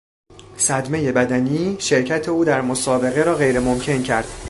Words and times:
صدمهی 0.57 1.11
بدنی 1.11 1.75
شرکت 1.79 2.29
او 2.29 2.45
در 2.45 2.61
مسابقه 2.61 3.23
را 3.23 3.35
غیر 3.35 3.59
ممکن 3.59 4.03
کرد. 4.03 4.27